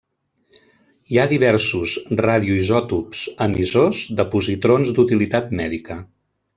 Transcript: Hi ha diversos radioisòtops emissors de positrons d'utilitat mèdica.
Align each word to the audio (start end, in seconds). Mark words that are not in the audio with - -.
Hi 1.11 1.19
ha 1.19 1.25
diversos 1.33 1.93
radioisòtops 2.27 3.23
emissors 3.49 4.03
de 4.21 4.29
positrons 4.35 4.99
d'utilitat 4.99 5.57
mèdica. 5.63 6.05